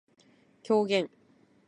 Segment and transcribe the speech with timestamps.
[0.63, 1.07] 狂言